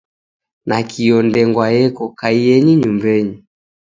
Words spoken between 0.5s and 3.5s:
Nakio ndengwa yeko, kaiyenyi nyumbenyi